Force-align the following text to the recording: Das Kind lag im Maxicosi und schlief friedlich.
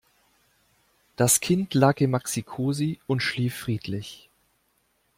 Das 1.15 1.41
Kind 1.41 1.75
lag 1.75 1.99
im 2.01 2.09
Maxicosi 2.09 2.99
und 3.05 3.19
schlief 3.19 3.55
friedlich. 3.55 4.31